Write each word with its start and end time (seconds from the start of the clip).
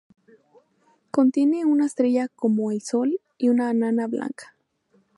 Contiene 1.11 1.63
una 1.63 1.85
estrella 1.85 2.27
como 2.27 2.71
el 2.71 2.81
Sol 2.81 3.19
y 3.37 3.49
una 3.49 3.69
enana 3.69 4.07
blanca. 4.07 4.55